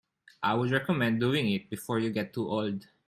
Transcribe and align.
I 0.41 0.55
would 0.55 0.71
recommend 0.71 1.19
doing 1.19 1.51
it 1.51 1.69
before 1.69 1.99
you 1.99 2.09
get 2.09 2.33
too 2.33 2.49
old. 2.49 2.87